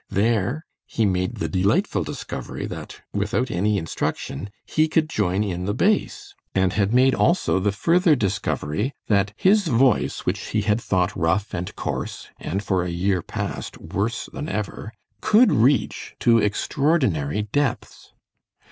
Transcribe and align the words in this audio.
There 0.09 0.65
he 0.87 1.05
made 1.05 1.35
the 1.35 1.47
delightful 1.47 2.03
discovery 2.03 2.65
that, 2.65 3.01
without 3.13 3.51
any 3.51 3.77
instruction, 3.77 4.49
he 4.65 4.87
could 4.87 5.07
join 5.07 5.43
in 5.43 5.65
the 5.65 5.75
bass, 5.75 6.33
and 6.55 6.73
had 6.73 6.91
made, 6.91 7.13
also, 7.13 7.59
the 7.59 7.71
further 7.71 8.15
discovery 8.15 8.93
that 9.09 9.31
his 9.37 9.67
voice, 9.67 10.25
which 10.25 10.39
he 10.47 10.63
had 10.63 10.81
thought 10.81 11.15
rough 11.15 11.53
and 11.53 11.75
coarse, 11.75 12.29
and 12.39 12.63
for 12.63 12.83
a 12.83 12.89
year 12.89 13.21
past, 13.21 13.77
worse 13.77 14.27
than 14.33 14.49
ever, 14.49 14.91
could 15.21 15.51
reach 15.51 16.15
to 16.21 16.39
extraordinary 16.39 17.43
depths. 17.43 18.11